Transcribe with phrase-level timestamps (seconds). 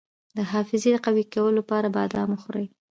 [0.37, 2.65] د حافظې د قوي کیدو لپاره بادام وخورئ